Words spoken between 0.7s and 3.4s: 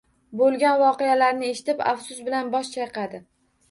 voqealarni eshitib afsus bilan bosh chayqadi